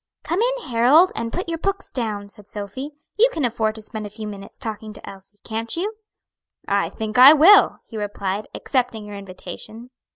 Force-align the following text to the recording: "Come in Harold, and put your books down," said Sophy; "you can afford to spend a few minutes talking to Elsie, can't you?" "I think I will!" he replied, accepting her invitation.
"Come 0.23 0.41
in 0.41 0.69
Harold, 0.71 1.11
and 1.15 1.31
put 1.31 1.47
your 1.47 1.59
books 1.59 1.91
down," 1.91 2.27
said 2.27 2.47
Sophy; 2.47 2.93
"you 3.19 3.29
can 3.31 3.45
afford 3.45 3.75
to 3.75 3.83
spend 3.83 4.07
a 4.07 4.09
few 4.09 4.25
minutes 4.25 4.57
talking 4.57 4.93
to 4.93 5.07
Elsie, 5.07 5.37
can't 5.43 5.77
you?" 5.77 5.93
"I 6.67 6.89
think 6.89 7.19
I 7.19 7.33
will!" 7.33 7.81
he 7.85 7.97
replied, 7.97 8.47
accepting 8.55 9.05
her 9.07 9.15
invitation. 9.15 9.91